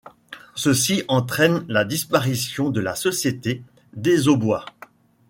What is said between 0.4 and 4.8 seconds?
Ceci entraîne la disparition de la Société Desaubois.